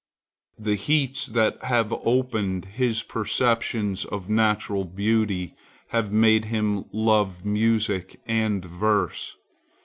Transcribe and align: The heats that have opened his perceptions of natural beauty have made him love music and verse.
The 0.57 0.73
heats 0.73 1.27
that 1.27 1.63
have 1.65 1.93
opened 1.93 2.65
his 2.65 3.03
perceptions 3.03 4.03
of 4.03 4.31
natural 4.31 4.83
beauty 4.83 5.53
have 5.89 6.11
made 6.11 6.45
him 6.45 6.85
love 6.91 7.45
music 7.45 8.19
and 8.25 8.65
verse. 8.65 9.35